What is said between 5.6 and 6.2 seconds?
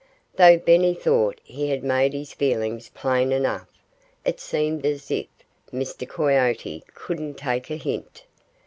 Mr.